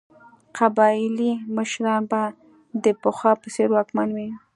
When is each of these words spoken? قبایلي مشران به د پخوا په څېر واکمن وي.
قبایلي 0.57 1.31
مشران 1.55 2.01
به 2.11 2.21
د 2.83 2.85
پخوا 3.01 3.31
په 3.41 3.47
څېر 3.53 3.67
واکمن 3.73 4.09
وي. 4.15 4.29